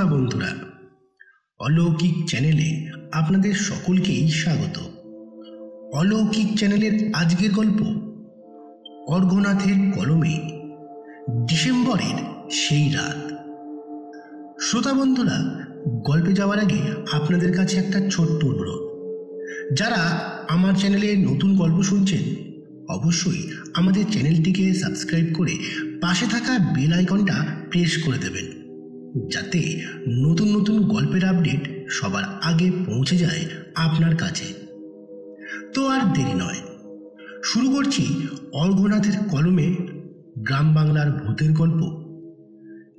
[0.00, 0.50] শ্রোতা বন্ধুরা,
[1.58, 4.78] অলৌকিক চ্যানেলে আপনাদের সকলকেই স্বাগত।
[5.94, 7.80] অলৌকিক চ্যানেলের আজকের গল্প
[9.08, 10.36] অর্ঘনাথের কলমে,
[11.48, 12.16] ডিসেম্বরের
[12.52, 13.20] সেই রাত।
[14.60, 16.80] শ্রোতা বন্ধুরা, গল্পে যাওয়ার আগে
[17.12, 18.82] আপনাদের কাছে একটা ছোট্ট অনুরোধ।
[19.76, 20.02] যারা
[20.48, 22.22] আমার চ্যানেলে নতুন গল্প শুনছেন,
[22.88, 23.42] অবশ্যই
[23.74, 25.58] আমাদের চ্যানেলটিকে সাবস্ক্রাইব করে
[26.00, 28.59] পাশে থাকা বেল আইকনটা প্রেস করে দেবেন।
[29.16, 34.44] যাতে নতুন নতুন গল্পের আপডেট সবার আগে পৌঁছে যায় আপনার কাছে।
[35.74, 36.60] তো আর দেরি নয়।
[37.44, 39.76] শুরু করছি অর্ঘনাথের কলমে
[40.38, 41.80] গ্রাম বাংলার ভূতের গল্প।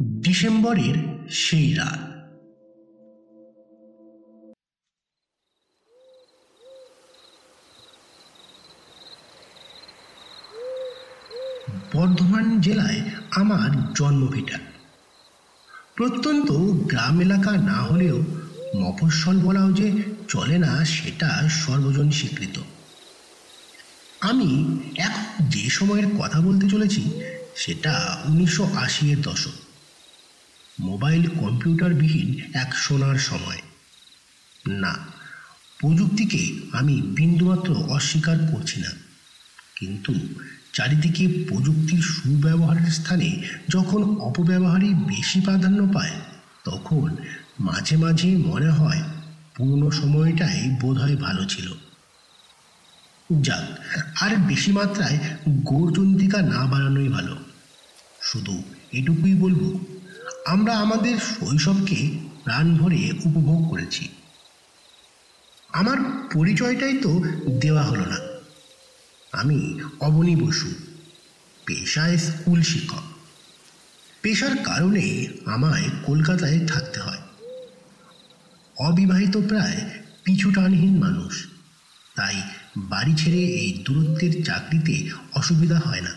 [0.03, 0.93] ডিসেম্বরের
[1.29, 2.11] সেই রাত।
[11.95, 14.70] বর্ধমান জেলায় আমার জন্মভিটা
[16.01, 16.51] প্রত্যন্ত
[16.87, 18.23] গ্রাম এলাকা না হলেও
[18.75, 22.59] মফস্বল বলাও যে চলে না, সেটা সর্বজন স্বীকৃত।
[24.21, 27.21] আমি এখন যে সময়ের কথা বলতে চলেছি,
[27.55, 29.49] সেটা উনিশশো আশি এর দশক।
[30.79, 33.61] মোবাইল কম্পিউটারবিহীন এক সোনার সময়।
[34.67, 34.95] না,
[35.79, 39.10] প্রযুক্তিকে আমি বিন্দুমাত্র অস্বীকার করছি না।
[39.81, 40.13] কিন্তু
[40.73, 46.11] চারিদিকে প্রযুক্তির সুব্যবহারের স্থানে যখন অপব্যবহারই বেশি প্রাধান্য পায়,
[46.63, 47.15] তখন
[47.59, 49.03] মাঝে মাঝে মনে হয়
[49.55, 51.73] পুরনো সময়টাই বোধহয় ভালো ছিল।
[53.41, 53.65] যাক,
[54.21, 57.35] আর বেশি মাত্রায় গৌরচন্দ্রিকা না বাড়ানোই ভালো।
[58.21, 59.79] শুধু এটুকুই বলব,
[60.45, 64.09] আমরা আমাদের শৈশবকে প্রাণ ভরে উপভোগ করেছি।
[65.73, 65.97] আমার
[66.33, 67.23] পরিচয়টাই তো
[67.59, 68.30] দেওয়া হলো না।
[69.31, 70.73] আমি অবনী বসু,
[71.65, 73.03] পেশায় স্কুল শিক্ষক।
[74.21, 77.17] পেশার কারণে আমায় কলকাতায় থাকতে হয়।
[78.77, 79.89] অবিবাহিত প্রায়
[80.23, 81.47] পিছুটানহীন মানুষ,
[82.15, 82.41] তাই
[82.77, 86.13] বাড়ি ছেড়ে এই দূরত্বের চাকরিতে অসুবিধা হয় না।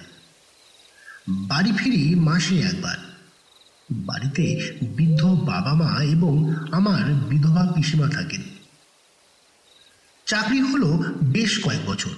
[1.29, 2.97] বাড়ি ফিরি মাসে একবার।
[3.91, 8.43] বাড়িতে বৃদ্ধ বাবা মা এবং আমার বিধবা পিসিমা থাকেন।
[10.27, 12.11] চাকরি হলো বেশ কয়েক বছর।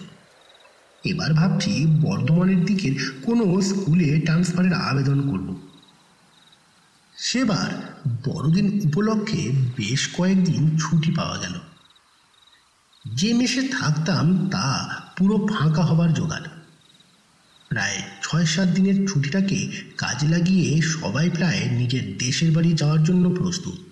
[1.06, 5.56] এবার ভাবছি বর্ধমানের দিকের কোনো স্কুলে ট্রান্সফারের আবেদন করব।
[7.16, 11.52] সেবার বড়দিন উপলক্ষে বেশ কয়েকদিন ছুটি পাওয়া গেল।
[13.14, 16.48] যে মেসে থাকতাম তা পুরো ফাঁকা হবার জোগাড়।
[17.68, 23.85] প্রায় ছয় সাত দিনের ছুটিটাকে কাজে লাগিয়ে সবাই প্রায় নিজের দেশের বাড়ি যাওয়ার জন্য প্রস্তুত।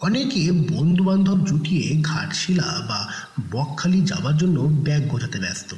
[0.00, 3.12] অনেকে বন্ধু বান্ধব জুটিয়ে ঘাটশিলা বা
[3.50, 5.74] বকখালি যাবার জন্য ব্যাগ গোছাতে ব্যস্ত।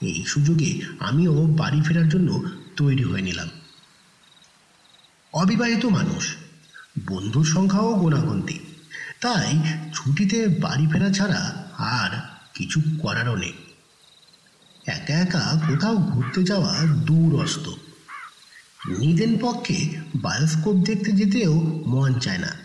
[0.00, 2.42] এই সুযোগে আমিও বাড়ি ফেরার জন্য
[2.76, 3.48] তৈরি হয়ে নিলাম।
[5.32, 6.34] অবিবাহিত মানুষ,
[7.06, 8.58] বন্ধুর সংখ্যাও গোনাগন্তি
[9.20, 9.58] তাই
[9.94, 12.10] ছুটিতে বাড়ি ফেরা ছাড়া আর
[12.54, 13.52] কিছু করারও নেই।
[14.86, 17.68] একা একা কোথাও ঘুরতে যাওয়া দূরস্ত।
[18.98, 22.63] নিদেন পক্ষে বায়োস্কোপ দেখতে যেতেও মন চায় না।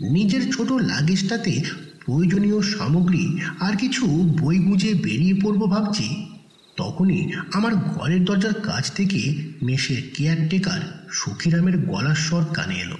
[0.00, 1.62] নিজের ছোট লাগেজটাতে
[2.04, 4.06] প্রয়োজনীয় সামগ্রী আর কিছু
[4.40, 6.26] বই গুঁজে বেরিয়ে পড়ব ভাবছি।
[6.76, 12.98] তখনই আমার ঘরের দরজার কাছ থেকে মেশে কেয়ারটেকার সুখিরামের গলার স্বর কানে এলো।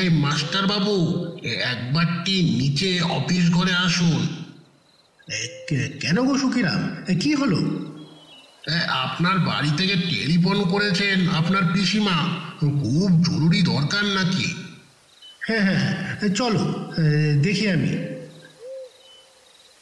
[0.00, 4.26] এই মাস্টার বাবু একবারটি নিচে অফিস ঘরে আসুন।
[6.00, 7.14] কেন গো সুখিরাম?
[7.20, 7.56] কি হলো?
[8.88, 12.16] আপনার বাড়ি থেকে টেলিফোন করেছেন আপনার পিসিমা।
[12.60, 14.65] খুব জরুরি দরকার নাকি।
[15.46, 16.92] হ্যাঁ হ্যাঁ হ্যাঁ। চলো
[17.42, 17.92] দেখি আমি।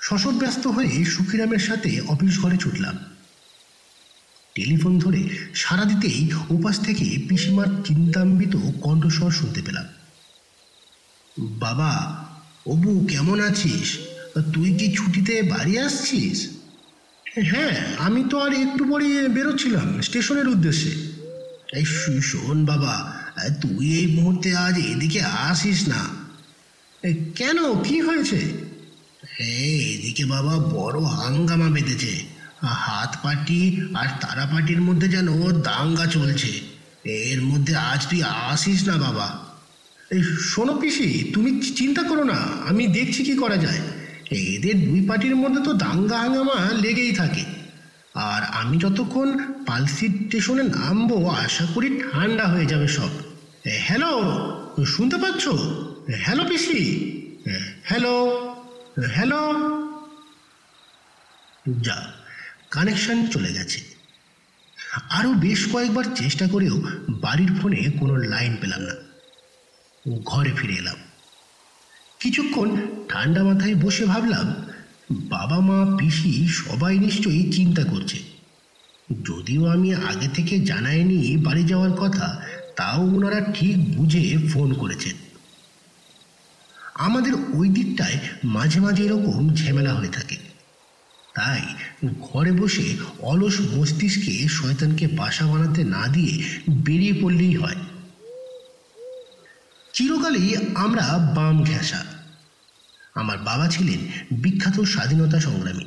[0.00, 2.98] শশব্যস্ত হয়ে সুখিরামের সাথে অফিস ঘরে ছুটলাম।
[4.54, 5.22] টেলিফোন ধরে
[5.54, 9.84] সারা দিতেই উপাস থেকে পিসিমার চিন্তাম্বিত কণ্ঠস্বর শুনতে পেলাম।
[11.38, 11.92] বাবা,
[12.66, 13.98] অবু, কেমন আছিস?
[14.54, 16.48] তুই কি ছুটিতে বাড়ি আসছিস?
[17.42, 20.90] হ্যাঁ আমি তো আর একটু পরে বেরোচ্ছিলাম স্টেশনের উদ্দেশ্যে।
[21.78, 21.84] এই
[22.22, 23.23] শোন বাবা
[23.62, 26.02] তুই এই মুহূর্তে আজ এদিকে আসিস না।
[27.34, 27.82] কেন?
[27.82, 28.40] কি হয়েছে?
[29.94, 32.26] এদিকে বাবা বড় হাঙ্গামা বেঁধেছে।
[32.62, 36.60] হাত পাটি আর তারা পাটির মধ্যে যেন দাঙ্গা চলছে।
[37.04, 39.38] এর মধ্যে আজ তুই আসিস না বাবা।
[40.40, 42.38] শোনো পিসি, তুমি চিন্তা করো না,
[42.68, 43.80] আমি দেখছি কি করা যায়।
[44.30, 47.63] এদের দুই পার্টির মধ্যে তো দাঙ্গা হাঙ্গামা লেগেই থাকে।
[48.14, 53.08] আর আমি যতক্ষণ পালসি স্টেশনে নামবো, আশা করি ঠান্ডা হয়ে যাবে সব।
[53.66, 54.22] হ্যালো,
[54.86, 55.48] শুনতে পাচ্ছ?
[56.16, 57.10] হ্যালো, পিসি।
[57.82, 58.26] Hello
[59.10, 59.54] hello.
[61.80, 62.12] যা,
[62.70, 63.80] কানেকশন চলে গেছে।
[65.10, 68.94] আরও বেশ কয়েকবার চেষ্টা করেও বাড়ির ফোনে কোনো লাইন পেলাম না।
[70.24, 70.96] ঘরে ফিরে এলাম।
[72.20, 72.76] কিছুক্ষণ
[73.08, 74.63] ঠান্ডা মাথায় বসে ভাবলাম
[75.12, 78.18] বাবা মা, পিসি সবাই নিশ্চয়ই চিন্তা করছে।
[79.22, 82.40] যদিও আমি আগে থেকে জানাইনি বাড়ি যাওয়ার কথা,
[82.76, 85.16] তাও ওনারা ঠিক বুঝে ফোন করেছেন।
[86.94, 90.36] আমাদের ওই দিকটায় মাঝে মাঝে এরকম ঝামেলা হয়ে থাকে।
[91.34, 91.62] তাই
[92.20, 97.76] ঘরে বসে অলস মস্তিষ্কে শয়তানকে বাসা বানাতে না দিয়ে বেরিয়ে পড়লেই হয়।
[99.92, 102.13] চিরকালই আমরা বাম ঘেঁষা।
[103.14, 104.00] আমার বাবা ছিলেন
[104.32, 105.84] বিখ্যাত স্বাধীনতা সংগ্রামী।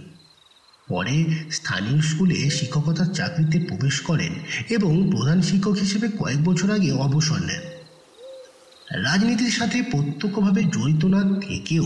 [0.87, 4.33] পরে স্থানীয় স্কুলে শিক্ষকতার চাকরিতে প্রবেশ করেন
[4.69, 7.63] এবং প্রধান শিক্ষক হিসেবে কয়েক বছর আগে অবসর নেন।
[9.03, 11.83] রাজনীতির সাথে প্রত্যক্ষভাবে জড়িত না থেকেও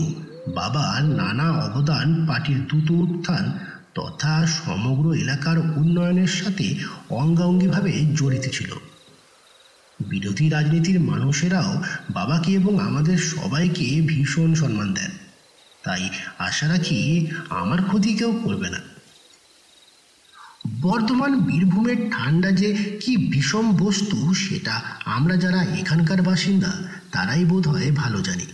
[0.54, 3.58] বাবার নানা অবদান, পার্টির দ্রুত উত্থান
[3.94, 6.74] তথা সমগ্র এলাকার উন্নয়নের সাথে
[7.10, 8.70] অঙ্গাঙ্গিভাবে জড়িত ছিল।
[10.00, 15.21] বিরোধী রাজনীতির মানুষেরাও বাবাকে এবং আমাদের সবাইকে ভীষণ সম্মান দেন।
[15.84, 18.80] তাই আশা রাখি আমার ক্ষতি কেউ করবে না।
[20.80, 26.72] বর্তমান বীরভূমের ঠান্ডা যে কি বিষম বস্তু সেটা আমরা যারা এখানকার বাসিন্দা,
[27.12, 28.46] তারাই বোধ হয় ভালো জানি।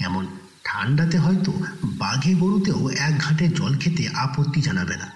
[0.00, 0.26] এমন
[0.64, 1.52] ঠান্ডাতে হয়তো
[1.84, 5.12] বাঘে গরুতেও এক ঘাটে জল খেতে আপত্তি জানাবে না।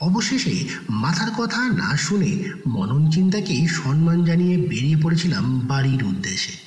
[0.00, 6.63] অবশেষে মাথার কথা না শুনে মনন চিন্তাকেই সম্মান জানিয়ে বেরিয়ে পড়েছিলাম বাড়ির উদ্দেশ্যে।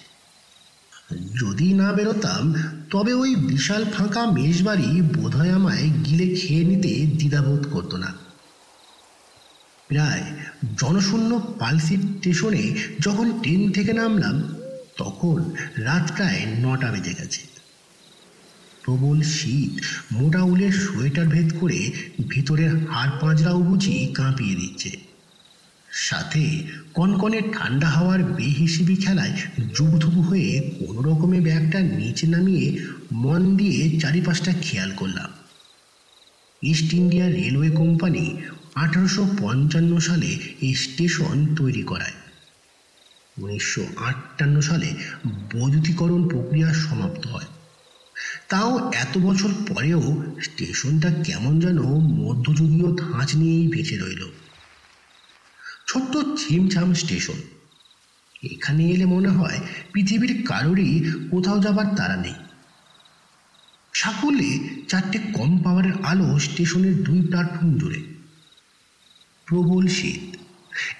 [1.11, 2.53] যদি না বেরোতাম,
[2.91, 8.13] তবে ওই বিশাল ফাঁকা মেষবাড়ি বোধহয় আমায় গিলে খেয়ে নিতে দ্বিধাবোধ করতো না।
[9.87, 10.23] প্রায়
[10.77, 14.53] জনশূন্য পালসি স্টেশনে যখন ট্রেন থেকে নামলাম,
[14.97, 17.41] তখন রাত প্রায় নটা বেজে গেছে।
[18.83, 19.81] প্রবল শীত,
[20.11, 21.91] মোটা উলের সোয়েটার ভেদ করে
[22.29, 25.06] ভিতরের হাড় পাঁজরাও বুঝি কাঁপিয়ে দিচ্ছে।
[25.97, 26.63] সাথে
[26.93, 29.31] কনকনে ঠান্ডা হাওয়ার বেহিসিবি খেলায়
[29.75, 32.77] জুবধুবু হয়ে কোনো রকমে ব্যাগটা নিচে নামিয়ে
[33.11, 35.29] মন দিয়ে চারিপাশটা খেয়াল করলাম।
[36.61, 38.37] ইস্ট ইন্ডিয়া রেলওয়ে কোম্পানি
[38.75, 42.13] আঠারোশো পঞ্চান্ন সালে এই স্টেশন তৈরি করায়।
[43.37, 44.93] উনিশশো আটান্ন সালে
[45.53, 47.45] বৈদ্যুতিকরণ প্রক্রিয়া সমাপ্ত হয়।
[48.49, 54.23] তাও এত বছর পরেও স্টেশনটা কেমন যেন মধ্যযুগীয় ধাঁচ নিয়েই বেঁচে রইল।
[55.87, 57.39] ছোট্ট ছিমছাম স্টেশন।
[58.43, 59.59] এখানে এলে মনে হয়
[59.93, 62.33] পৃথিবীর কারোরই কোথাও যাবার তারা নেই।
[63.93, 68.01] সাকুলে চারটে কম পাওয়ারের আলো স্টেশনের দুই প্ল্যাটফর্ম জুড়ে।
[69.45, 70.37] প্রবল শীত।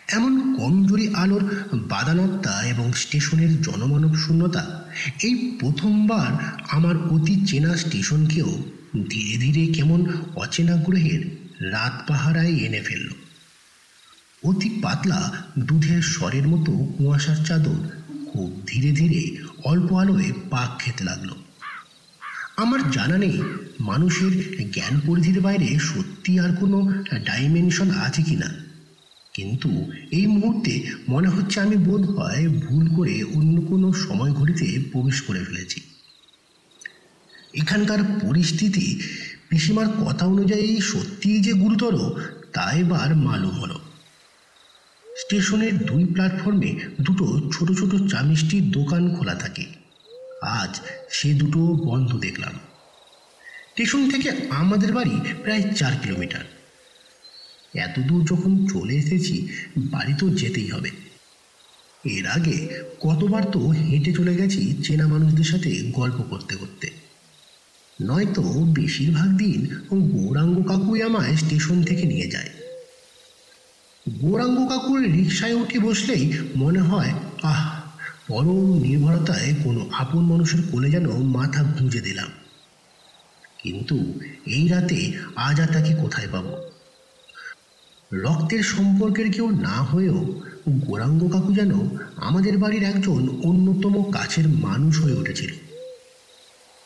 [0.08, 1.44] এমন কমজোরি আলোর
[1.74, 4.92] বাদানত্তা এবং স্টেশনের জনমানব শূন্যতা
[5.24, 8.64] এই প্রথমবার আমার অতি চেনা স্টেশনকেও
[9.10, 10.00] ধীরে ধীরে কেমন
[10.36, 11.22] অচেনা গ্রহের
[11.72, 13.27] রাত পাহারায় এনে ফেলল।
[14.48, 15.22] অতি পাতলা
[15.60, 17.80] দুধের স্বরের মতো কুয়াশার চাদর
[18.30, 19.22] খুব ধীরে ধীরে
[19.64, 21.30] অল্প আলোয় পাক খেতে লাগল।
[22.58, 23.38] আমার জানা নেই
[23.80, 24.34] মানুষের
[24.72, 26.78] জ্ঞান পরিধির বাইরে সত্যি আর কোনো
[27.26, 28.50] ডাইমেনশন আছে কি না
[29.34, 29.70] কিন্তু
[30.12, 30.74] এই মুহূর্তে
[31.10, 35.80] মনে হচ্ছে আমি বোধ হয় ভুল করে অন্য কোনো সময় ঘড়িতে প্রবেশ করে ফেলেছি।
[37.54, 38.86] এখানকার পরিস্থিতি,
[39.50, 41.96] পিসিমার কথা অনুযায়ী সত্যিই যে গুরুতর,
[42.54, 43.80] তা এবার মালুম হলো।
[45.18, 49.66] স্টেশনের দুই প্ল্যাটফর্মে দুটো ছোট ছোট চা মিষ্টির দোকান খোলা থাকে।
[50.42, 52.54] আজ সে দুটো বন্ধ দেখলাম।
[53.72, 56.44] স্টেশন থেকে আমাদের বাড়ি প্রায় চার কিলোমিটার।
[57.76, 59.48] এত দূর যখন চলে এসেছি,
[59.78, 60.92] বাড়ি তো যেতেই হবে।
[62.06, 66.92] এর আগে কতবার তো হেঁটে চলে গেছি চেনা মানুষদের সাথে গল্প করতে করতে।
[68.02, 72.50] নয়তো বেশিরভাগ দিন গৌরাঙ্গ কাকুই আমায় স্টেশন থেকে নিয়ে যায়।
[74.10, 77.80] গৌরাঙ্গ কাকুর রিক্সায় উঠে বসলেই মনে হয়, আহ,
[78.28, 82.28] পরম নির্ভরতায় কোনো আপন মানুষের কোলে যেন মাথা গুঁজে দিলাম।
[83.64, 86.58] কিন্তু এই রাতে আজ আর তাকে কোথায় পাবো?
[88.14, 91.72] রক্তের সম্পর্কের কেউ না হয়েও গৌরাঙ্গ কাকু যেন
[92.16, 95.54] আমাদের বাড়ির একজন অন্যতম কাছের মানুষ হয়ে উঠেছিল।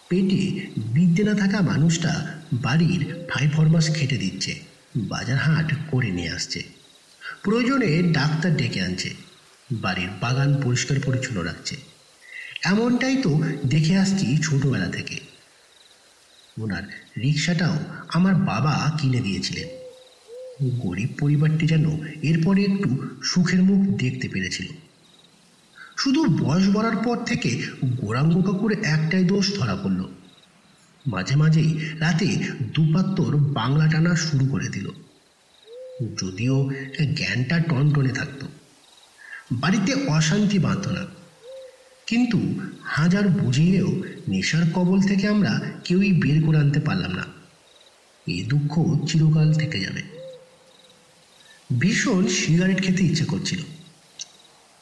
[0.09, 4.59] পেটে বিদ্যে না থাকা মানুষটা বাড়ির ফাইফরমাস খেটে দিচ্ছে
[4.97, 6.80] বাজার হাট করে নিয়ে আসছে।
[7.43, 9.13] প্রয়োজনে ডাক্তার ডেকে আনছে।
[9.71, 11.77] বাড়ির বাগান পরিষ্কার পরিচ্ছন্ন রাখছে।
[12.63, 15.19] এমনটাই তো দেখে আসছি ছোটবেলা থেকে।
[16.62, 16.83] ওনার
[17.17, 17.79] রিক্সাটাও
[18.13, 19.67] আমার বাবা কিনে দিয়েছিলেন।
[20.79, 21.86] গরিব পরিবারটি যেন
[22.21, 24.67] এরপরে একটু সুখের মুখ দেখতে পেরেছিল।
[25.98, 30.07] শুধু বয়স বাড়ার পর থেকে গোরাঙ্গ কাকুর একটাই দোষ ধরা পড়ল।
[31.07, 32.38] মাঝে মাঝেই রাতে
[32.74, 34.91] দুপাত্তর বাংলা টানা শুরু করে দিল।
[36.01, 36.70] যদিও
[37.15, 38.48] জ্ঞানটা টনটনে থাকতো।
[39.51, 41.05] বাড়িতে অশান্তি বাঁধত না।
[42.08, 47.24] কিন্তু হাজার বুঝিয়েও নেশার কবল থেকে আমরা কেউই বের করে আনতে পারলাম না।
[48.27, 50.03] এই দুঃখ চিরকাল থেকে যাবে।
[51.79, 53.60] ভীষণ সিগারেট খেতে ইচ্ছে করছিল।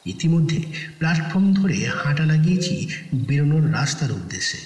[0.06, 0.62] ইতিমধ্যে
[0.98, 4.58] প্ল্যাটফর্ম ধরে হাঁটা লাগিয়েছি বেরোনোর রাস্তার উদ্দেশ্যে।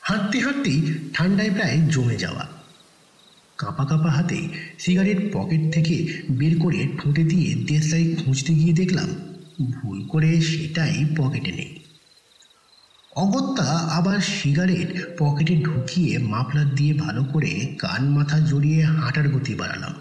[0.00, 2.61] হাঁটতে হাঁটতেই ঠান্ডায় প্রায় জমে যাওয়া।
[3.62, 4.38] কাঁপা কাঁপা হাতে
[4.78, 5.96] সিগারেট পকেট থেকে
[6.30, 9.08] বের করে ঠোঁটে দিয়ে দেশলাই খুঁজতে গিয়ে দেখলাম,
[9.70, 11.72] ভুল করে সেটাই পকেটে নেই।
[13.16, 19.94] অগত্যা আবার সিগারেট পকেটে ঢুকিয়ে মাফলার দিয়ে ভালো করে কান মাথা জড়িয়ে হাঁটার গতি বাড়ালাম।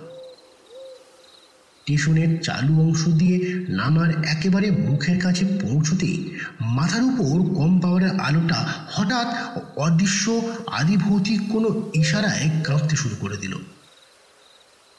[1.81, 9.27] স্টেশনের চালু অংশ দিয়ে নামার একেবারে মুখের কাছে পৌঁছতেই মাথার উপর কম পাওয়ারের আলোটা হঠাৎ
[9.77, 13.57] অদৃশ্য আদিভৌতিক কোনো ইশারায় কাঁপতে শুরু করে দিল।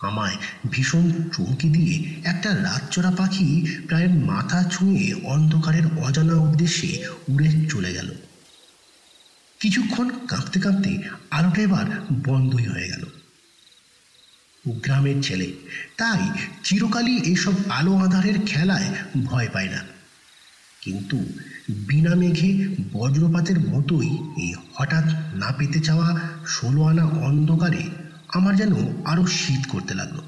[0.01, 0.37] আমায়
[0.71, 3.49] ভীষণ চমকে দিয়ে একটা রাতচরা পাখি
[3.89, 8.15] প্রায় মাথা ছুঁয়ে অন্ধকারের অজানা উদ্দেশ্যে উড়ে চলে গেল।
[9.61, 10.99] কিছুক্ষণ কাঁপতে কাঁপতে
[11.31, 13.05] আলোটা এবার বন্ধই হয়ে গেল।
[14.69, 15.53] গ্রামের ছেলে।
[15.97, 19.85] তাই চিরকালই এসব আলো আধারের খেলায় ভয় পায় না।
[20.81, 21.17] কিন্তু
[21.71, 25.05] বিনা মেঘে বজ্রপাতের মতোই এই হঠাৎ
[25.35, 27.83] না পেতে চাওয়া ষোলো আনা অন্ধকারে
[28.29, 30.21] আমার যেন আরও শীত করতে লাগল।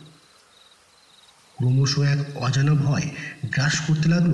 [1.57, 3.03] ক্রমশ এক অজানা ভয়
[3.45, 4.33] গ্রাস করতে লাগল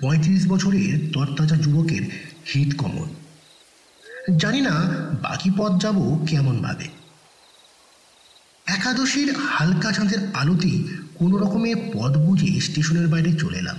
[0.00, 2.02] পঁয়ত্রিশ বছরের তরতাজা যুবকের
[2.54, 3.08] হিত কমন
[4.36, 4.70] জানি না
[5.22, 7.05] বাকি পথ যাব কেমন ভাবে।
[8.66, 13.78] একাদশীর হালকা চাঁদের আলোতেই কোনো রকমে পথ বুঝে স্টেশনের বাইরে চলে এলাম।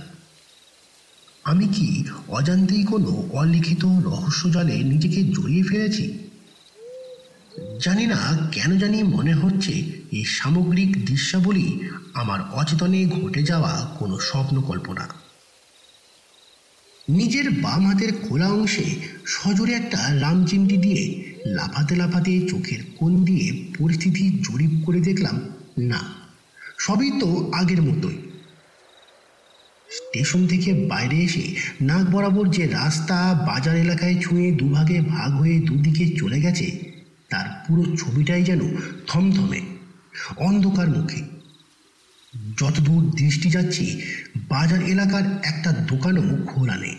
[1.44, 6.18] আমি কি অজান্তেই কোনো অলিখিত রহস্য জালে নিজেকে জড়িয়ে ফেলেছি?
[7.80, 9.72] জানি না কেন জানি মনে হচ্ছে
[10.12, 11.80] এই সামগ্রিক দৃশ্যাবলী
[12.14, 15.08] আমার অচেতনে ঘটে যাওয়া কোনো স্বপ্ন কল্পনা
[17.08, 18.84] নিজের বাম হাতের খোলা অংশে
[19.26, 25.40] সজোরে একটা রামচিমটি দিয়ে লাফাতে লাফাতে চোখের কোণ দিয়ে পরিস্থিতি জরিপ করে দেখলাম,
[25.78, 26.00] না,
[26.78, 28.18] সবই তো আগের মতোই।
[29.90, 36.16] স্টেশন থেকে বাইরে এসে নাক বরাবর যে রাস্তা বাজার এলাকায় ছুঁয়ে দুভাগে ভাগ হয়ে দুদিকে
[36.16, 36.66] চলে গেছে,
[37.28, 38.60] তার পুরো ছবিটাই যেন
[39.06, 39.60] থমথমে,
[40.36, 41.22] অন্ধকার মুখে।
[42.58, 43.84] যতদূর দৃষ্টি যাচ্ছে,
[44.48, 46.96] বাজার এলাকার একটা দোকানও খোলা নেই।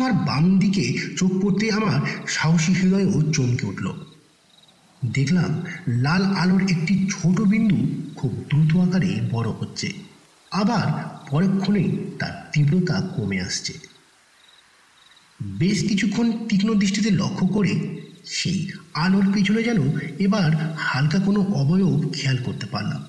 [0.00, 3.86] আমার বাম দিকে চোখ পড়তে আমার সাহসী হৃদয়ও চমকে উঠল।
[5.04, 7.78] দেখলাম লাল আলোর একটি ছোট বিন্দু
[8.16, 9.92] খুব দ্রুত আকারে বড় হচ্ছে।
[10.50, 10.86] আবার
[11.30, 11.88] পরক্ষণেই
[12.18, 13.72] তার তীব্রতা কমে আসছে।
[15.42, 17.72] বেশ কিছুক্ষণ তীক্ষ্ণ দৃষ্টিতে লক্ষ্য করে
[18.26, 19.80] সেই আলোর পিছনে যেন
[20.18, 23.02] এবার হালকা কোনো অবয়ব খেয়াল করতে পারলাম।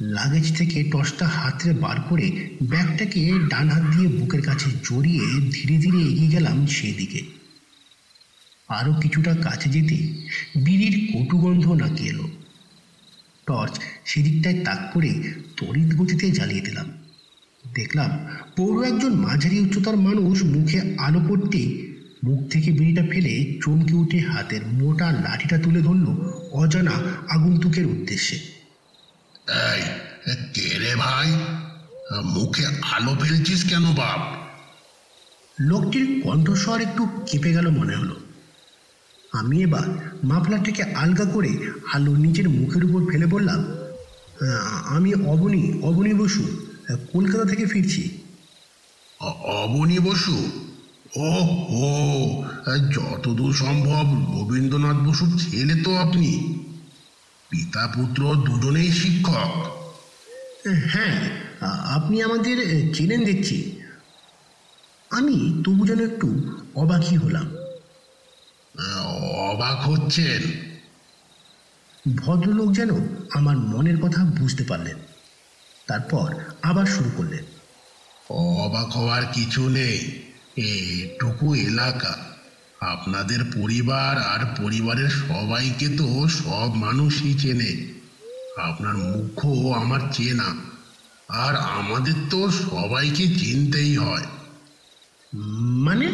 [0.00, 5.98] লাগেজ থেকে টর্চটা হাতে বার করে ব্যাগটাকে ডান হাত দিয়ে বুকের কাছে জড়িয়ে ধীরে ধীরে
[5.98, 7.22] এগিয়ে গেলাম সেদিকে।
[8.68, 9.96] আরও কিছুটা কাছে যেতে
[10.56, 12.28] বিড়ির কটুগন্ধ নাকি এলো।
[13.46, 15.10] টর্চ সেদিকটায় তাক করে
[15.56, 16.86] তড়িৎ গতিতে জ্বালিয়ে দিলাম।
[17.74, 18.10] দেখলাম
[18.56, 21.88] পৌর একজন মাঝারি উচ্চতার মানুষ মুখে আলো পড়তে
[22.24, 26.06] মুখ থেকে বিড়িটা ফেলে চমকে উঠে হাতের মোটা লাঠিটা তুলে ধরল
[26.52, 26.92] অজানা
[27.28, 28.57] আগন্তুকের উদ্দেশ্যে।
[29.48, 29.82] এই
[30.54, 31.32] কে রে ভাই
[32.24, 34.20] মুখে আলো ফেলছিস কেন বাপ?
[35.60, 38.16] লোকটির কণ্ঠস্বর একটু কেঁপে গেল মনে হলো।
[39.32, 39.88] আমি এবার
[40.24, 41.48] মাফলারটাকে আলগা করে
[41.92, 46.42] আলো নিজের মুখের উপর ফেলে বললাম "আহ, আমি অবনী অবনী বসু
[47.12, 48.18] কলকাতা থেকে ফিরছি।
[49.44, 50.50] অবনী বসু?
[51.16, 52.44] ও হো
[52.92, 54.06] যতদূর সম্ভব
[54.38, 56.57] রবীন্দ্রনাথ বসুর ছেলে তো আপনি।
[57.50, 59.52] পিতা পুত্র দুজনেই শিক্ষক।
[60.86, 61.30] হ্যাঁ
[61.96, 62.56] আপনি আমাদের
[62.94, 63.80] চেনেন দেখছি।
[65.10, 67.56] আমি তবু যেন একটু অবাকই হলাম।
[69.50, 70.42] অবাক হচ্ছেন।
[72.16, 72.90] ভদ্রলোক যেন
[73.34, 74.96] আমার মনের কথা বুঝতে পারলেন।
[75.86, 77.44] তারপর আবার শুরু করলেন।
[78.30, 80.22] অবাক হওয়ার কিছু নেই।
[80.56, 82.37] এটুকু এলাকা।
[82.80, 88.00] আপনাদের পরিবার আর পরিবারের সবাইকে তো সব মানুষই চেনে।
[88.62, 90.54] আপনার মুখও আমার চেনা।
[91.28, 94.24] আর আমাদের তো সবাইকে চিনতেই হয়।
[95.60, 96.06] মানে?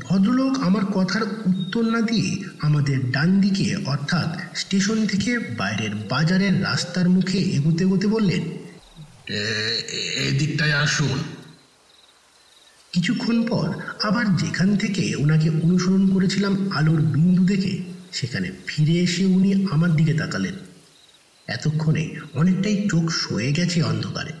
[0.00, 7.08] ভদ্রলোক আমার কথার উত্তর না দিয়ে আমাদের ডান দিকে, অর্থাৎ স্টেশন থেকে বাইরের বাজারের রাস্তার
[7.08, 8.42] মুখে এগোতে এগোতে বললেন
[10.28, 11.37] এদিকটায় আসুন।
[12.98, 13.68] কিছুক্ষণ পর
[14.02, 20.14] আবার যেখান থেকে ওনাকে অনুসরণ করেছিলাম আলোর বিন্দু দেখে, সেখানে ফিরে এসে উনি আমার দিকে
[20.14, 20.54] তাকালেন।
[21.46, 24.32] এতক্ষণে অনেকটাই চোখ সয়ে গেছে অন্ধকারে।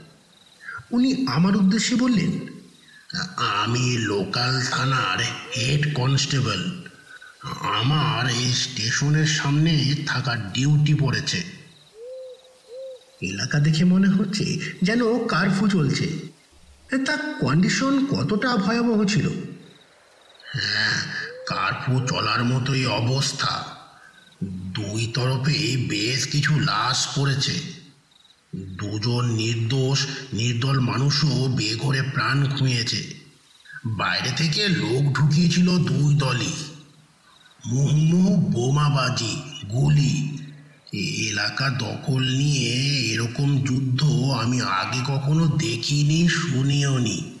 [0.90, 2.30] উনি আমার উদ্দেশ্যে বললেন,
[3.36, 5.18] আমি লোকাল থানার
[5.56, 6.60] হেড কনস্টেবল।
[7.62, 11.42] আমার এই স্টেশনের সামনে থাকার ডিউটি পড়েছে।
[13.22, 16.27] এলাকা দেখে মনে হচ্ছে যেন কারফু চলছে।
[16.96, 19.28] তার কন্ডিশন কতটা ভয়াবহ ছিল?
[20.52, 21.02] হ্যাঁ
[21.46, 23.64] কার্পু চলার মতোই অবস্থা।
[24.44, 27.52] দুই তরফে বেশ কিছু লাশ পড়েছে।
[28.56, 33.14] দুজন নির্দোষ, নির্দল মানুষও বেঘরে প্রাণ খুঁয়েছে।
[33.86, 36.52] বাইরে থেকে লোক ঢুকিয়েছিল দুই দলই।
[37.66, 40.38] মুহুর্মুহু বোমাবাজি, গুলি
[40.92, 42.70] এলাকা দখল নিয়ে
[43.12, 44.04] এরকম যুদ্ধ
[44.42, 47.34] আমি আগে কখনো দেখিনি শুনিও নি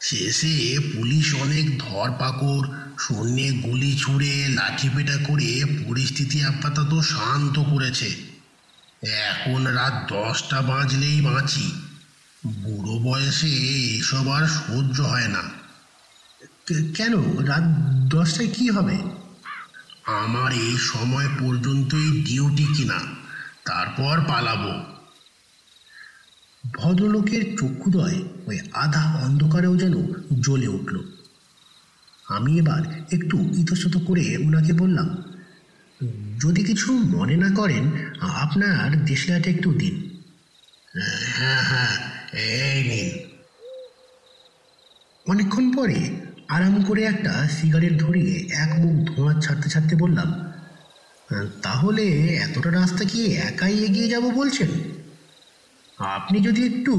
[0.00, 8.10] শেষে পুলিশ অনেক ধরপাকড় শূন্যে গুলি ছুঁড়ে, লাঠিপেটা করে পরিস্থিতি আপাতত শান্ত করেছে।
[9.06, 11.72] এখন রাত দশটা বাজলেই বাঁচি।
[12.46, 13.48] বুড়ো বয়সে
[13.96, 15.42] এসব আর সহ্য হয় না।
[16.94, 17.36] কেন?
[17.38, 17.62] রাত
[18.14, 19.19] দশটায় কি হবে?
[20.18, 22.98] আমার এই সময় পর্যন্তই ডিউটি কিনা,
[23.64, 24.72] তারপর পালাবো।
[26.74, 29.94] ভদ্রলোকের চক্ষুদয় ওই আধা অন্ধকারেও যেন
[30.40, 31.02] জ্বলে উঠল।
[32.28, 35.22] আমি এবার একটু ইতস্তত করে ওনাকে বললাম,
[36.40, 37.90] যদি কিছু মনে না করেন,
[38.20, 40.18] আপনার দেশলাটা একটু দিন।
[41.36, 41.94] হ্যাঁ হ্যাঁ
[42.32, 43.30] এই নিন।
[45.26, 50.28] অনেকক্ষণ পরে আরাম করে একটা সিগারেট ধরিয়ে এক মুখ ধোঁয়া ছাড়তে ছাড়তে বললাম
[51.62, 52.04] তাহলে
[52.46, 54.70] এতটা রাস্তা কি একাই এগিয়ে যাব বলছেন?
[56.16, 56.94] আপনি যদি একটু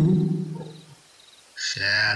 [1.57, 2.15] স্যার,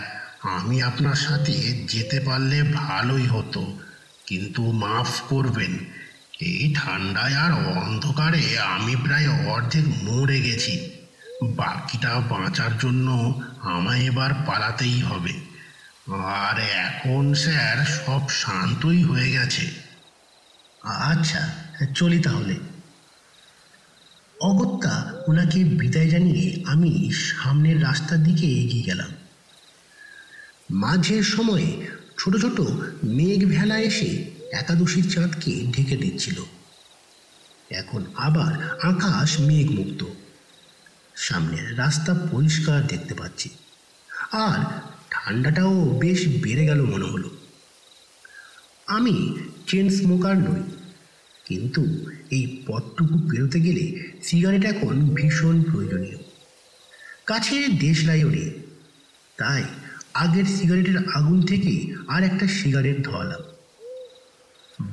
[0.55, 1.55] আমি আপনার সাথে
[1.87, 3.61] যেতে পারলে ভালোই হতো,
[4.25, 5.73] কিন্তু মাফ করবেন,
[6.49, 8.43] এই ঠান্ডায় আর অন্ধকারে
[8.75, 10.73] আমি প্রায় অর্ধেক মরে গেছি,
[11.59, 13.07] বাকিটা বাঁচার জন্য
[13.73, 15.33] আমায় এবার পালাতেই হবে।
[16.13, 19.71] আর এখন স্যার সব শান্তই হয়ে গেছে।
[20.81, 21.49] আচ্ছা
[21.95, 22.55] চলি তাহলে।
[24.41, 29.11] অগত্যা ওনাকে বিদায় জানিয়ে আমি সামনের রাস্তার দিকে এগিয়ে গেলাম।
[30.71, 31.87] মাঝের সময়ে
[32.17, 32.61] ছোট ছোট
[33.03, 36.43] মেঘ ভেলা এসে একাদশীর চাঁদকে ঢেকে দিচ্ছিল।
[37.69, 40.05] এখন আবার আকাশ মেঘমুক্ত।
[41.15, 43.49] সামনের রাস্তা পরিষ্কার দেখতে পাচ্ছি।
[44.31, 44.59] আর
[45.15, 45.73] ঠান্ডাটাও
[46.03, 47.29] বেশ বেড়ে গেল মনে হলো।
[48.87, 49.15] আমি
[49.67, 50.63] চেন স্মোকার নই,
[51.45, 51.81] কিন্তু
[52.31, 53.85] এই পথটুকু পেরোতে গেলে
[54.23, 56.19] সিগারেট এখন ভীষণ প্রয়োজনীয়।
[57.25, 58.49] কাছে দেশলাইও নেই,
[59.37, 59.63] তাই
[60.13, 61.73] আগের সিগারেটের আগুন থেকে
[62.07, 63.43] আর একটা সিগারেট ধোয়ালাম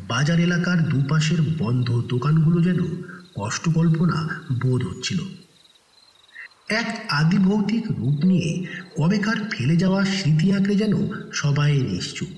[0.09, 2.81] বাজার এলাকার দুপাশের বন্ধ দোকানগুলো যেন
[3.37, 4.19] কষ্টকল্পনা
[4.63, 5.21] বোধ হচ্ছিল।
[6.81, 6.89] এক
[7.21, 8.51] আদিভৌতিক রূপ নিয়ে
[8.97, 10.95] কবেকার ফেলে যাওয়া স্মৃতি আঁকড়ে যেন
[11.33, 12.33] সবাই নিশ্চুপ।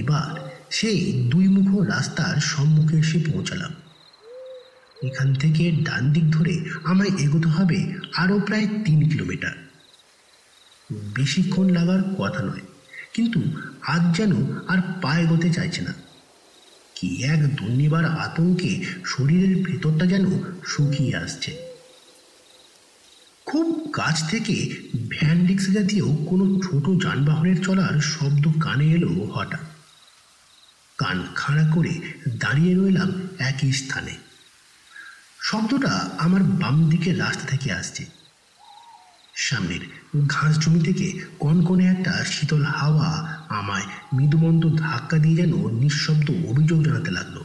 [0.00, 0.30] এবার
[0.70, 3.72] সেই দুই মুখ রাস্তার সম্মুখে এসে পৌঁছালাম।
[5.02, 7.78] এখান থেকে ডান দিক ধরে আমায় এগোতে হবে
[8.16, 9.54] আরও প্রায় তিন কিলোমিটার।
[11.16, 12.64] বেশিক্ষণ লাগার কথা নয়,
[13.14, 13.40] কিন্তু
[13.94, 14.32] আজ যেন
[14.68, 15.92] আর পা এগোতে চাইছে না।
[16.96, 18.72] কি এক দুর্নিবার আতঙ্কে
[19.04, 20.24] শরীরের ভেতরটা যেন
[20.66, 21.50] শুকিয়ে আসছে।
[23.96, 24.76] কাছ থেকে
[25.08, 29.60] ভ্যান রিক্সা জাতীয় কোনো ছোট যানবাহনের চলার শব্দ কানে এলো হঠাৎ।
[30.98, 34.14] কান খাড়া করে দাঁড়িয়ে রইলাম একই স্থানে।
[35.40, 38.06] শব্দটা আমার বাম দিকে রাস্তা থেকে আসছে।
[39.34, 39.80] সামনের
[40.26, 43.08] ঘাস জমি থেকে কনকনে একটা শীতল হাওয়া
[43.48, 47.44] আমায় মৃদুমন্দ ধাক্কা দিয়ে যেন নিঃশব্দ অভিযোগ জানাতে লাগল।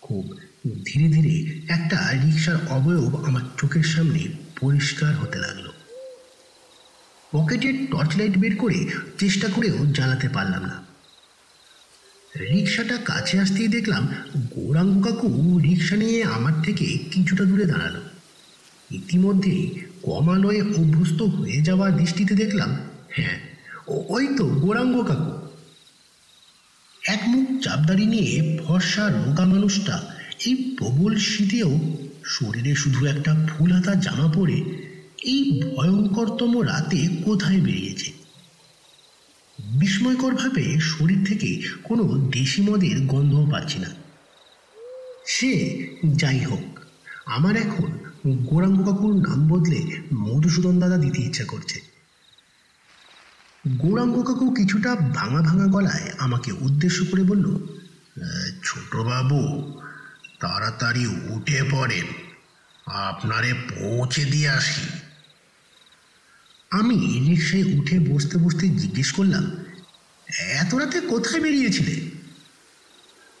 [0.00, 0.36] খুব
[0.84, 4.28] ধীরে ধীরে একটা রিক্সার অবয়ব আমার চোখের সামনে
[4.60, 5.66] পরিষ্কার হতে লাগল।
[7.32, 8.78] পকেটের টর্চ লাইট বের করে
[9.18, 10.76] চেষ্টা করেও জ্বালাতে পারলাম না।
[12.40, 14.08] রিক্সাটা কাছে আসতেই দেখলাম
[14.54, 15.28] গৌরাঙ্গ কাকু
[15.62, 17.96] রিক্সা নিয়ে আমার থেকে কিছুটা দূরে দাঁড়াল।
[18.90, 19.54] ইতিমধ্যে
[20.02, 22.70] কমালয়ে অভ্যস্ত হয়ে যাওয়া দৃষ্টিতে দেখলাম
[23.10, 23.38] হ্যাঁ
[23.86, 25.30] ওই তো গৌরাঙ্গ কাকু।
[27.02, 29.96] এক মুখ চাপদারি নিয়ে ফর্সা রোগা মানুষটা
[30.46, 31.70] এই প্রবল শীতেও
[32.24, 34.64] শরীরে শুধু একটা ফুল হাতা জামা পরে
[35.22, 38.12] এই ভয়ঙ্করতম রাতে কোথায় বেরিয়েছে?
[39.58, 42.02] বিস্ময়করভাবে শরীর থেকে কোনো
[42.32, 43.88] দেশি মদের গন্ধও পাচ্ছি না।
[45.26, 45.52] সে
[46.06, 46.78] যাই হোক,
[47.26, 49.80] আমার এখন গৌরাঙ্গ কাকুর নাম বদলে
[50.14, 51.80] মধুসূদন দাদা দিতে ইচ্ছা করছে।
[53.68, 57.58] গৌরাঙ্গ কাকু কিছুটা ভাঙা ভাঙা গলায় আমাকে উদ্দেশ্য করে বলল
[58.64, 59.40] ছোটবাবু
[60.40, 62.06] তাড়াতাড়ি উঠে পড়েন।
[62.86, 64.82] আপনারে পৌঁছে দিয়ে আসি।
[66.70, 66.96] আমি
[67.28, 69.64] রিক্সায় উঠে বসতে বসতে জিজ্ঞেস করলাম,
[70.38, 72.10] এত রাতে কোথায় বেরিয়েছিলে?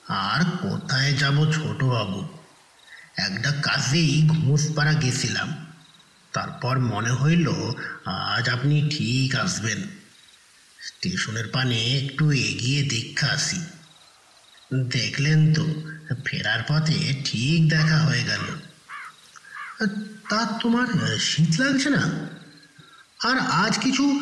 [0.08, 2.28] আর কোথায় যাব ছোটবাবু?
[3.18, 5.66] একটা কাজেই ঘুমসপাড়া গেছিলাম।
[6.32, 7.48] তারপর মনে হইল
[8.04, 9.82] আজ আপনি ঠিক আসবেন।
[10.80, 13.60] স্টেশনের পানে একটু এগিয়ে দেখা আসি।
[14.74, 15.64] দেখলেন তো
[16.24, 18.44] ফেরার পথে ঠিক দেখা হয়ে গেল।
[20.28, 22.28] তা তোমার শীত লাগছে না?
[23.24, 24.20] আর আজ কিছু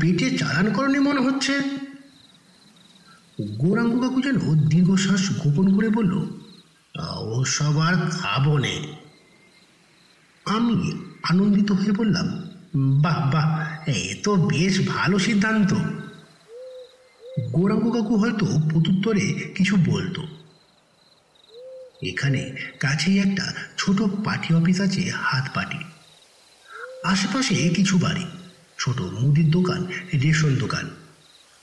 [0.00, 1.54] পেটে চালান করনি মনে হচ্ছে?
[3.40, 4.36] গৌরাঙ্গ কাকু যেন
[4.68, 6.14] দীর্ঘশ্বাস গোপন করে বলল,
[7.18, 8.76] ও সব আর খাব নে।
[10.44, 10.76] আমি
[11.22, 12.28] আনন্দিত হয়ে বললাম,
[12.76, 13.48] বাহ বাহ,
[13.88, 15.72] এ তো বেশ ভালো সিদ্ধান্ত।
[17.52, 20.22] গৌরাঙ্গ কাকু হয়তো প্রত্যুত্তরে কিছু বলতো।
[22.02, 25.78] এখানে কাছেই একটা ছোট পার্টি অফিস আছে হাত পার্টি
[27.04, 28.24] আশেপাশে কিছু বাড়ি,
[28.78, 29.86] ছোট মুদির দোকান,
[30.22, 30.90] রেশন দোকান।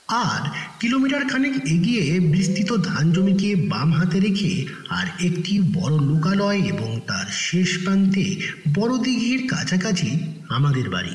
[0.08, 0.48] আর
[0.80, 7.26] কিলোমিটার খানেক এগিয়ে বিস্তৃত ধান জমিকে বাম হাতে রেখে আর একটি বড় লোকালয় এবং তার
[7.26, 8.40] শেষ প্রান্তে
[8.74, 10.08] বড় দিঘির কাছাকাছি
[10.48, 11.14] আমাদের বাড়ি।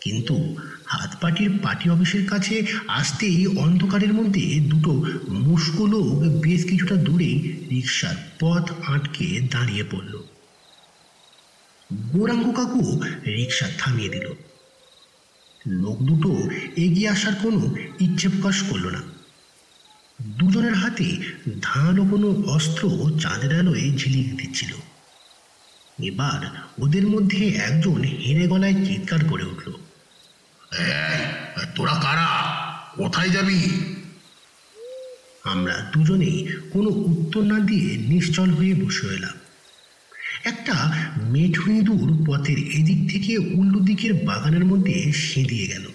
[0.00, 0.56] কিন্তু
[0.88, 4.92] হাত পাটির পার্টি অফিসের কাছে আসতেই অন্ধকারের মধ্যে দুটো
[5.28, 7.32] মুস্কো লোক বেশ কিছুটা দূরে
[7.70, 10.22] রিক্সার পথ আটকে দাঁড়িয়ে পড়ল।
[11.92, 14.26] গৌরাঙ্গ কাকু রিক্সা থামিয়ে দিল।
[15.66, 19.02] লোক দুটো এগিয়ে আসার কোনো ইচ্ছে প্রকাশ করল না।
[20.22, 21.16] দুজনের হাতে
[21.62, 24.72] ধারালো কোনো অস্ত্র চাঁদের আলোয় ঝিলিক দিচ্ছিল।
[26.02, 26.40] এবার
[26.82, 29.72] ওদের মধ্যে একজন হেরে গলায় চিৎকার করে উঠল।
[31.74, 32.28] তোরা কারা?
[32.96, 33.60] কোথায় যাবি?
[35.44, 39.36] আমরা দুজনেই কোনো উত্তর না দিয়ে নিশ্চল হয়ে বসে এলাম।
[40.44, 40.74] একটা
[41.16, 45.86] মেঠু ইঁদুর পথের এদিক থেকে উল্টো দিকের বাগানের মধ্যে সেঁধিয়ে গেল।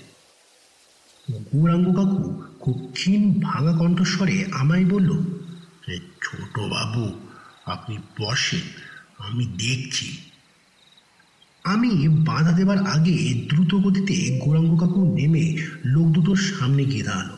[1.31, 2.19] গৌরাঙ্গ কাকু
[2.59, 5.09] খুব ক্ষীণ ভাঙা কণ্ঠস্বরে আমায় বলল
[6.23, 7.27] ছোট বাবু,
[7.65, 8.65] আপনি বসেন,
[9.17, 10.17] আমি দেখছি।
[11.63, 17.29] আমি বাধা দেবার আগে দ্রুত গতিতে গোরাঙ্গ কাকু নেমে লোক দুটোর সামনে গিয়ে দাঁড়াল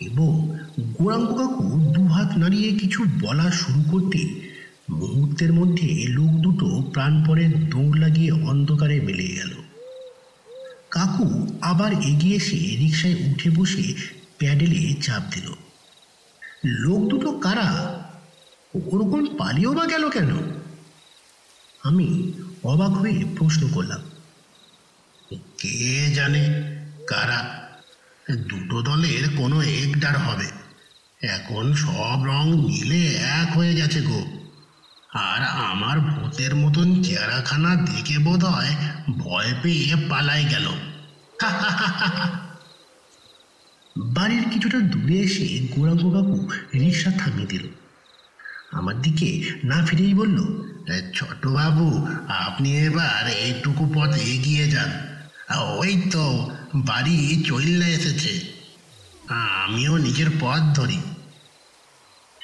[0.00, 4.50] এবং গোরাঙ্গ কাকু দুহাত নাড়িয়ে কিছু বলা শুরু করতে
[4.90, 9.50] মুহূর্তের মধ্যে লোক দুটো প্রাণপণে দৌড় লাগিয়ে অন্ধকারে মিলে গেল।
[10.90, 13.94] কাকু আবার এগিয়ে এসে রিক্সায় উঠে বসে
[14.38, 15.52] প্যাডেলে চাপ দিল।
[16.64, 17.98] লোক দুটো কারা?
[18.74, 20.30] ওরকম পালিয়েও বা গেল কেন?
[21.82, 22.32] আমি
[22.64, 24.00] অবাক হয়ে প্রশ্ন করলাম,
[25.58, 26.42] কে জানে
[27.06, 27.40] কারা?
[28.38, 30.46] দুটো দলের কোনো একটার হবে।
[31.22, 34.20] এখন সব রং মিলে এক হয়ে গেছে গো।
[35.10, 38.74] আর আমার ভূতের মতন চেহারাখানা দেখে বোধ হয়
[39.18, 40.66] ভয় পেয়ে পালাই গেল।
[43.96, 47.68] বাড়ির কিছুটা দূরে এসে গৌরাঙ্গ কাকু রিক্সা থামিয়ে দিল।
[48.76, 50.66] আমার দিকে না ফিরেই বলল
[51.14, 54.90] ছোট বাবু, আপনি এবার এইটুকু পথ এগিয়ে যান।
[55.78, 58.40] ওই তো, বাড়ি চললে এসেছে।
[59.28, 60.98] আমিও নিজের পথ ধরি।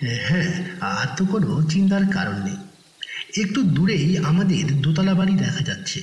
[0.02, 2.56] হ্যাঁ আর তো কোনো চিন্তার কারণ নেই।
[3.42, 6.02] একটু দূরেই আমাদের দোতলা বাড়ি দেখা যাচ্ছে।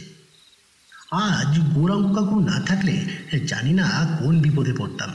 [1.12, 3.06] আজ গৌরাঙ্গ কাকু না থাকলে
[3.46, 5.13] জানি না কোন বিপদে পড়তাম।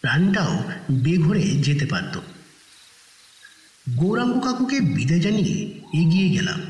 [0.00, 2.20] প্রাণটাও বেঘরে যেতে পারত।
[3.90, 6.60] গৌরাঙ্গ কাকুকে বিদায় জানিয়ে এগিয়ে গেলাম।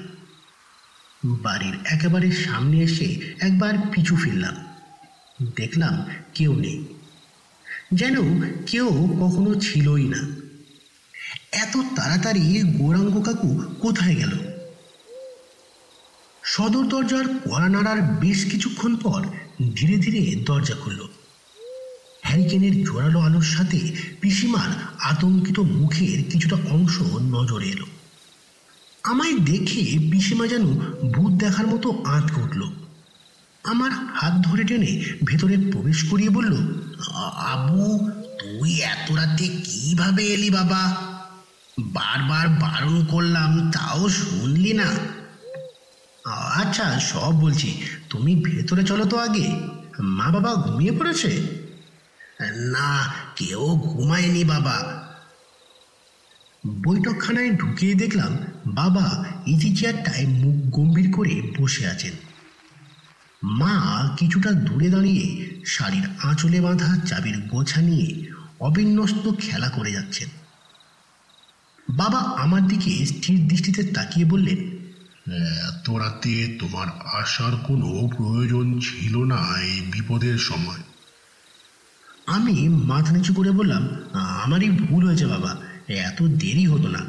[1.25, 4.57] বাড়ির একেবারে সামনে এসে একবার পিছু ফিরলাম।
[5.57, 6.85] দেখলাম কেউ নেই।
[7.95, 8.15] যেন
[8.67, 8.89] কেউ
[9.21, 10.37] কখনো ছিলই না।
[11.53, 14.39] এত তাড়াতাড়ি গৌরাঙ্গ কাকু কোথায় গেল?
[16.43, 19.27] সদর দরজার কড়া নাড়ার বেশ কিছুক্ষণ পর
[19.77, 21.12] ধীরে ধীরে দরজা খুলল।
[22.33, 27.87] হ্যারিকেনের জোরালো আলোর সাথে পিসিমার আতঙ্কিত মুখের কিছুটা অংশ নজরে এলো।
[29.03, 30.67] আমায় দেখে পিসিমা যেন
[31.13, 32.73] ভূত দেখার মতো আঁতকে উঠল।
[33.65, 36.53] আমার হাত ধরে টেনে ভেতরে প্রবেশ করিয়ে বলল
[37.37, 40.97] আবু তুই এত রাতে কীভাবে এলি বাবা?
[41.79, 44.87] বারবার বারণ করলাম, তাও শুনলি না?
[46.31, 49.69] আচ্ছা সব বলছি। তুমি ভেতরে চলো তো আগে।
[50.01, 51.62] মা বাবা ঘুমিয়ে পড়েছে?
[52.51, 55.03] না, কেউ ঘুমায়নি বাবা।
[56.67, 62.13] বৈঠকখানায় ঢুকিয়ে দেখলাম বাবা ইজি চেয়ারটায় মুখ গম্ভীর করে বসে আছেন।
[63.43, 63.75] মা
[64.19, 68.27] কিছুটা দূরে দাঁড়িয়ে শাড়ির আঁচলে বাঁধা চাবির গোছা নিয়ে
[68.61, 70.29] অবিন্যস্ত খেলা করে যাচ্ছেন।
[71.91, 74.59] বাবা আমার দিকে স্থির দৃষ্টিতে তাকিয়ে বললেন
[75.69, 80.83] এত রাতে তোমার আসার কোনো প্রয়োজন ছিল না এই বিপদের সময়।
[82.27, 83.83] আমি মাথা নিচু করে বললাম,
[84.45, 85.57] আমারই ভুল হয়েছে বাবা,
[85.89, 87.03] এত দেরি হতো না।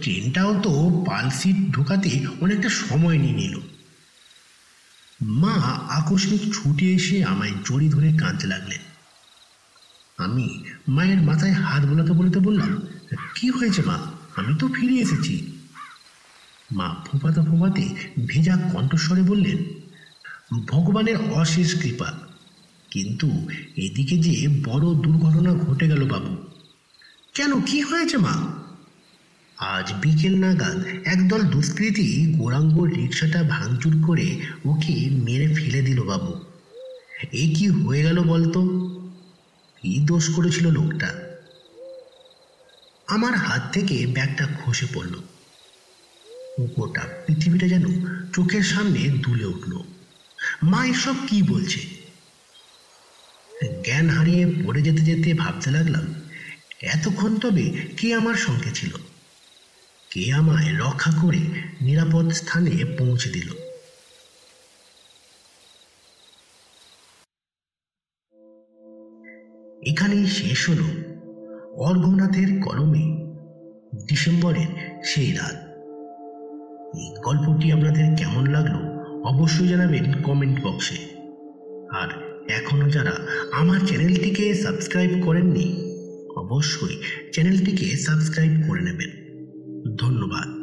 [0.00, 0.72] ট্রেনটাও তো
[1.06, 3.54] পালসিট ঢোকাতে অনেকটা সময় নিয়ে নিল।
[5.20, 5.54] মা
[5.98, 8.82] আকস্মিক ছুটে এসে আমায় জড়ি ধরে কাঁদতে লাগলেন।
[10.18, 10.46] আমি
[10.88, 12.70] মায়ের মাথায় হাত বোলাতে বলতে বললাম,
[13.34, 13.96] কি হয়েছে মা?
[14.36, 15.34] আমি তো ফিরে এসেছি।
[16.72, 17.84] মা ফোপাতে ফোপাতে
[18.26, 19.58] ভেজা কণ্ঠস্বরে বললেন,
[20.66, 22.12] ভগবানের অশেষ কৃপা
[22.92, 23.26] কিন্তু
[23.76, 26.36] এদিকে যে বড় দুর্ঘটনা ঘটে গেল বাবু।
[27.34, 27.60] কেন?
[27.60, 28.62] কি হয়েছে মা?
[29.56, 36.34] আজ বিকেল নাগাদ একদল দুষ্কৃতী গোরাঙ্গ রিক্সাটা ভাঙচুর করে ওকে মেরে ফেলে দিল বাবু।
[37.32, 38.62] এ কি হয়ে গেল বলতো?
[39.82, 41.14] কি দোষ করেছিল লোকটা?
[43.06, 45.14] আমার হাত থেকে ব্যাগটা খসে পড়ল।
[46.76, 47.84] গোটা পৃথিবীটা যেন
[48.32, 49.82] চোখের সামনে দুলে উঠল।
[50.62, 52.01] মা, এসব কি বলছে?
[53.66, 56.14] জ্ঞান হারিয়ে পড়ে যেতে যেতে ভাবতে লাগলাম,
[56.82, 58.90] এতক্ষণ তবে কে আমার সঙ্গে ছিল?
[60.10, 61.38] কে আমায় রক্ষা করে
[61.80, 63.52] নিরাপদ স্থানে পৌঁছে দিল?
[69.82, 70.78] এখানেই শেষ হল
[71.74, 73.22] অর্ঘনাথের কলমে
[74.08, 75.54] ডিসেম্বরের সেই রাত।
[76.96, 81.12] এই গল্পটি আপনাদের কেমন লাগল অবশ্যই জানাবেন কমেন্ট বক্সে।
[81.92, 85.82] আর এখনও যারা আমার চ্যানেলটিকে সাবস্ক্রাইব করেননি
[86.36, 86.96] অবশ্যই
[87.32, 89.10] চ্যানেলটিকে সাবস্ক্রাইব করে নেবেন।
[89.96, 90.61] ধন্যবাদ।